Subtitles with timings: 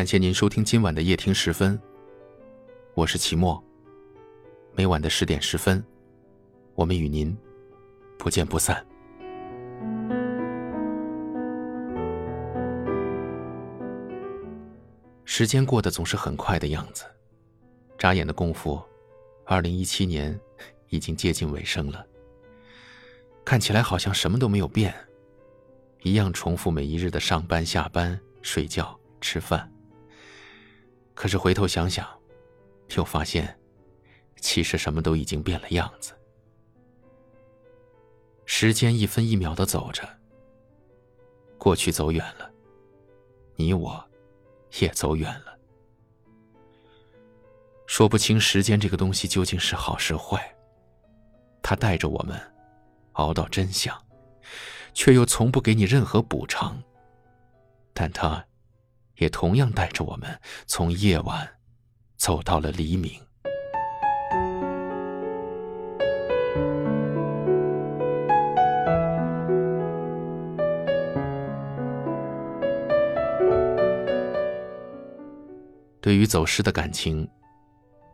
[0.00, 1.78] 感谢您收听今晚的夜听十分，
[2.94, 3.62] 我是齐墨。
[4.74, 5.84] 每晚的十点十分，
[6.74, 7.36] 我们与您
[8.18, 8.82] 不见不散。
[15.26, 17.04] 时间过得总是很快的样子，
[17.98, 18.82] 眨眼的功夫，
[19.44, 20.40] 二零一七年
[20.88, 22.02] 已经接近尾声了。
[23.44, 24.94] 看起来好像什么都没有变，
[26.04, 29.70] 一样重复每一日的上班、下班、睡觉、吃饭。
[31.20, 32.08] 可是回头想想，
[32.96, 33.54] 又发现，
[34.36, 36.14] 其实什么都已经变了样子。
[38.46, 40.08] 时间一分一秒的走着，
[41.58, 42.50] 过去走远了，
[43.54, 44.02] 你我。
[44.80, 45.58] 也走远了，
[47.86, 50.56] 说不清时间这个东西究竟是好是坏。
[51.60, 52.40] 它带着我们
[53.14, 53.94] 熬到真相，
[54.94, 56.82] 却又从不给你任何补偿。
[57.92, 58.42] 但它，
[59.20, 61.48] 也同样带着我们从夜晚
[62.16, 63.12] 走到了黎明。
[76.02, 77.28] 对于走失的感情，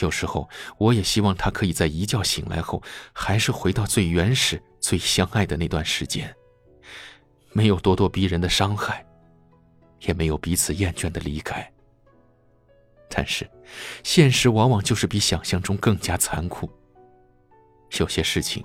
[0.00, 2.82] 有时候我也希望他可以在一觉醒来后，
[3.12, 6.34] 还是回到最原始、最相爱的那段时间，
[7.52, 9.06] 没有咄咄逼人的伤害，
[10.00, 11.68] 也没有彼此厌倦的离开。
[13.08, 13.48] 但是，
[14.02, 16.70] 现实往往就是比想象中更加残酷。
[17.98, 18.64] 有些事情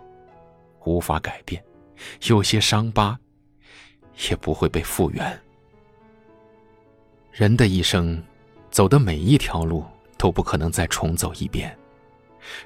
[0.86, 1.64] 无法改变，
[2.28, 3.18] 有些伤疤
[4.30, 5.42] 也不会被复原。
[7.32, 8.24] 人的一生。
[8.72, 9.86] 走的每一条路
[10.18, 11.78] 都不可能再重走一遍，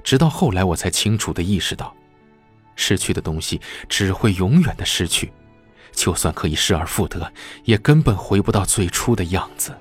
[0.02, 1.94] 直到后来我才清楚的意识到，
[2.76, 5.30] 失去的东西只会永远的失去，
[5.92, 7.32] 就算可以失而复得，
[7.64, 9.72] 也根本回不到最初的样子。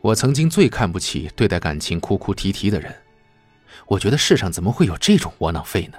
[0.00, 2.94] 我曾经最看不起对待感情哭哭啼啼的人，
[3.88, 5.98] 我觉得世上怎么会有这种窝囊废呢？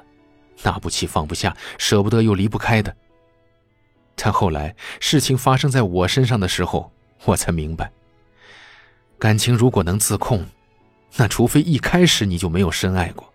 [0.64, 2.96] 拿不起放不下，舍不得又离不开的。
[4.16, 6.91] 但后来事情发生在我身上的时候，
[7.25, 7.91] 我才明白，
[9.19, 10.45] 感情如果能自控，
[11.16, 13.33] 那除非一开始你就没有深爱过。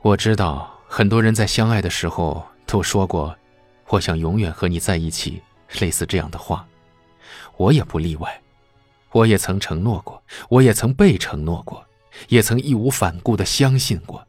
[0.00, 3.36] 我知道很多人在相爱的时候都说过
[3.88, 5.42] “我想永远和你在一起”
[5.80, 6.66] 类似这样的话，
[7.56, 8.40] 我也不例外。
[9.10, 11.86] 我也曾承诺过，我也曾被承诺过，
[12.28, 14.26] 也曾义无反顾的相信过。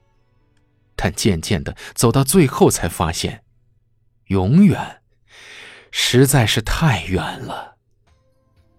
[0.96, 3.44] 但渐渐的走到最后，才发现，
[4.28, 5.02] 永远
[5.92, 7.73] 实在是太远了。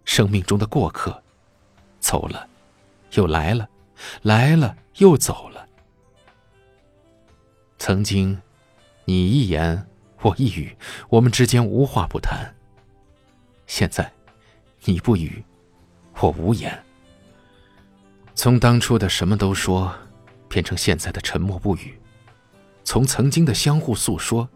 [0.05, 1.23] 生命中的过客，
[2.01, 2.49] 走了，
[3.13, 3.69] 又来了，
[4.23, 5.67] 来了又走了。
[7.79, 8.41] 曾经，
[9.05, 9.87] 你一言
[10.23, 10.77] 我一语，
[11.09, 12.55] 我们之间无话不谈。
[13.67, 14.11] 现在，
[14.85, 15.45] 你不语，
[16.21, 16.83] 我无言。
[18.35, 19.93] 从当初的什么都说，
[20.49, 21.99] 变成现在的沉默不语。
[22.85, 24.49] 从曾经的相互诉说，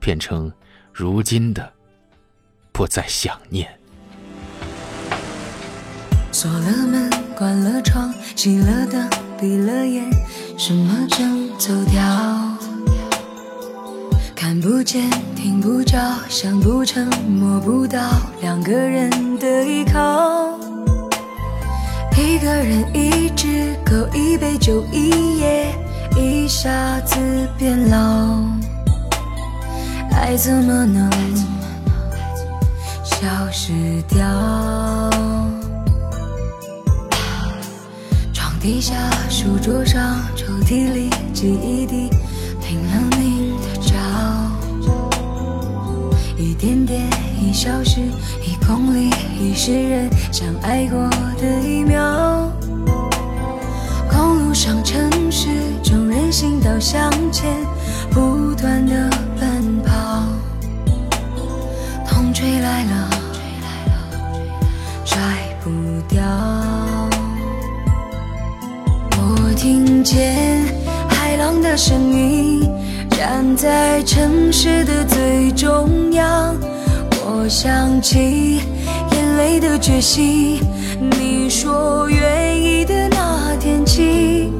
[0.00, 0.52] 变成
[0.92, 1.72] 如今的
[2.72, 3.77] 不再想念。
[6.40, 9.10] 锁了门，关了窗，熄了灯，
[9.40, 10.08] 闭了眼，
[10.56, 12.00] 什么正走掉？
[14.36, 15.98] 看不见，听不着，
[16.28, 17.98] 想不成，摸不到，
[18.40, 19.10] 两个人
[19.40, 20.56] 的依靠。
[22.16, 25.74] 一个人，一只狗，一杯酒，一夜。
[26.16, 27.16] 一下子
[27.58, 28.44] 变老，
[30.12, 31.10] 爱怎么能
[33.02, 33.72] 消失
[34.08, 35.17] 掉？
[38.58, 38.94] 床底下、
[39.30, 42.10] 书桌上、抽屉里，记忆里
[42.60, 43.94] 拼了命的找，
[46.36, 47.08] 一点点
[47.40, 48.00] 一小时，
[48.42, 51.08] 一公里，一世人相爱过
[51.40, 52.50] 的一秒。
[54.10, 55.48] 公路上，城市
[55.82, 56.18] 中人。
[56.30, 57.56] 行道向前，
[58.10, 59.08] 不断的
[59.40, 60.22] 奔跑，
[62.04, 63.10] 风吹来了，
[65.06, 65.18] 甩
[65.64, 65.70] 不
[66.06, 66.47] 掉。
[70.10, 70.64] 见
[71.06, 72.66] 海浪的声音，
[73.10, 76.56] 站在城市的最中央。
[77.26, 78.62] 我想起
[79.12, 80.62] 眼泪的决心，
[81.10, 84.50] 你说愿意的那天起。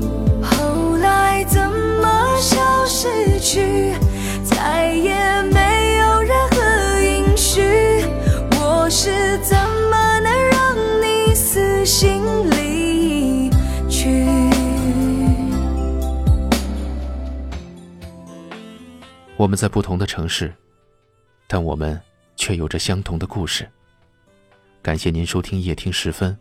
[0.43, 3.09] 后来怎么消失
[3.41, 3.95] 去，
[4.45, 5.15] 再也
[5.51, 7.65] 没有任何音讯。
[8.61, 12.21] 我是怎么能让你死心
[12.51, 12.68] 离
[19.39, 20.53] 我们在不同的城市，
[21.47, 21.99] 但我们
[22.35, 23.71] 却有着相同的故事。
[24.83, 26.37] 感谢您收听夜听时分，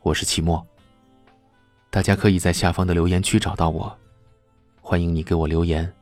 [0.00, 0.64] 我是齐墨。
[1.90, 3.92] 大家可以在下方的留言区找到我，
[4.80, 5.92] 欢迎你给我留言，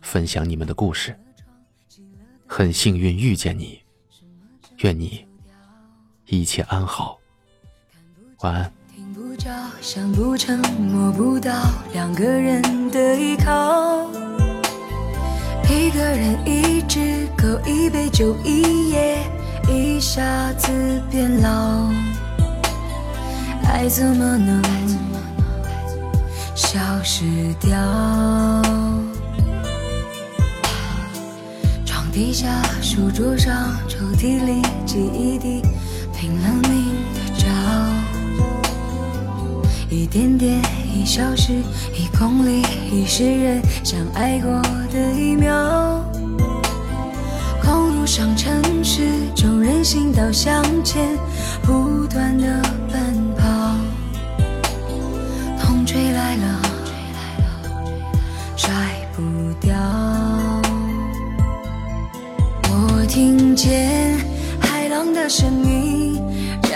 [0.00, 1.18] 分享你们的故事。
[2.46, 3.82] 很幸运遇见你，
[4.78, 5.26] 愿你
[6.26, 7.18] 一切安好，
[8.42, 8.72] 晚安。
[9.80, 11.50] 想不成，摸不到，
[11.92, 14.29] 两个人的依靠。
[15.70, 19.18] 一个人，一只狗，一杯酒，一夜，
[19.68, 21.88] 一下子变老。
[23.62, 24.60] 爱怎么能
[26.56, 27.78] 消失掉？
[31.86, 32.48] 床底下、
[32.82, 35.62] 书桌上、抽屉里，记忆里
[36.12, 36.79] 拼了命
[39.90, 40.62] 一点点，
[40.94, 41.52] 一小时，
[41.92, 44.52] 一公里，一世人相爱过
[44.92, 46.04] 的一秒。
[47.60, 49.02] 公路上，城市
[49.34, 51.18] 中，人行道向前
[51.62, 53.74] 不断的奔跑。
[55.58, 56.62] 风吹来了，
[58.56, 58.72] 甩
[59.12, 59.22] 不
[59.60, 59.74] 掉。
[62.70, 64.16] 我听见
[64.60, 66.22] 海浪的声音，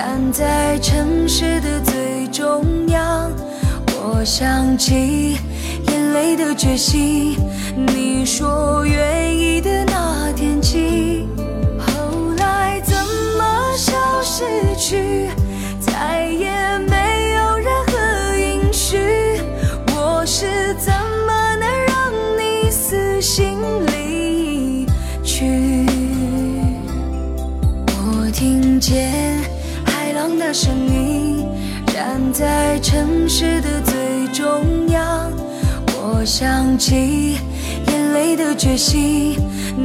[0.06, 3.32] 站在城市的最中央。
[3.96, 5.38] 我想起
[5.88, 7.38] 眼泪的决心，
[7.86, 11.26] 你说愿意的那天起，
[11.78, 12.94] 后来怎
[13.38, 14.44] 么消失
[14.76, 15.30] 去，
[15.80, 19.00] 再也没有任何音讯。
[19.96, 20.92] 我是怎
[21.26, 23.56] 么能让你死心
[23.86, 24.86] 离
[25.22, 25.86] 去？
[27.86, 29.40] 我听见
[30.38, 31.46] 的声音
[31.86, 35.30] 站在城市的最中央
[35.96, 37.38] 我想起
[37.86, 39.36] 眼泪的决心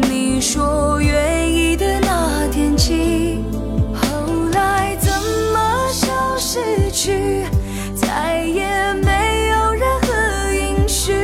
[0.10, 3.44] 你说愿意的那天起
[3.94, 5.12] 后来怎
[5.54, 7.44] 么消失去？
[7.96, 11.16] 再也没有任何音讯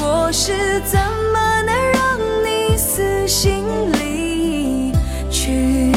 [0.00, 0.98] 我是怎
[1.32, 4.92] 么能让你死心离
[5.30, 5.89] 去？